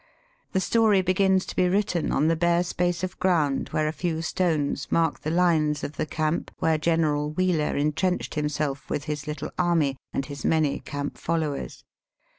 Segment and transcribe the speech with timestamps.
[0.53, 4.23] The story begins to be written on the bare space of ground where a few
[4.23, 9.51] stones mark the lines of the camp where General Wheeler entrenched himself with his little
[9.59, 11.83] army and his many camp followers.